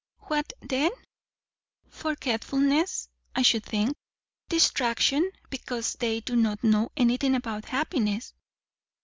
[0.21, 0.89] "What then?"
[1.87, 3.95] "Forgetfulness, I should think;
[4.49, 8.33] distraction; because they do not know anything about happiness."